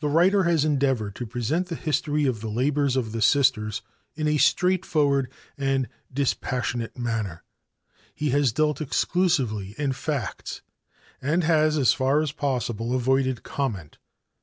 The 0.00 0.08
writer 0.08 0.44
has 0.44 0.64
endeavored 0.64 1.14
to 1.16 1.26
present 1.26 1.66
the 1.66 1.74
history 1.74 2.24
of 2.24 2.40
the 2.40 2.48
labors 2.48 2.96
of 2.96 3.12
the 3.12 3.20
Sisters 3.20 3.82
in 4.14 4.26
a 4.26 4.38
straightforward 4.38 5.30
and 5.58 5.90
dispassionate 6.10 6.96
manner. 6.96 7.44
He 8.14 8.30
has 8.30 8.50
dealt 8.50 8.80
exclusively 8.80 9.74
in 9.76 9.92
facts 9.92 10.62
and 11.20 11.44
has, 11.44 11.76
as 11.76 11.92
far 11.92 12.22
as 12.22 12.32
possible, 12.32 12.94
avoided 12.96 13.42
comment. 13.42 13.98